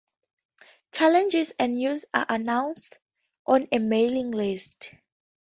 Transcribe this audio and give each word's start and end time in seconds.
Challenges 0.93 1.53
and 1.59 1.75
news 1.75 2.05
are 2.11 2.25
announced 2.27 2.97
on 3.45 3.67
a 3.71 3.77
mailing 3.77 4.31
list. 4.31 4.93